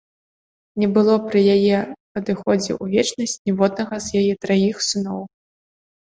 Не 0.83 0.87
было 0.93 1.17
пры 1.25 1.39
яе 1.55 1.77
адыходзе 2.21 2.71
ў 2.81 2.85
вечнасць 2.93 3.35
ніводнага 3.49 3.95
з 4.07 4.23
яе 4.23 4.33
траіх 4.47 4.81
сыноў. 4.89 5.21